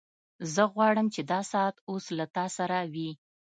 زه 0.53 0.63
غواړم 0.73 1.07
چې 1.13 1.21
دا 1.31 1.39
ساعت 1.51 1.75
اوس 1.89 2.05
له 2.17 2.25
تا 2.35 2.45
سره 2.57 2.77
وي 2.93 3.11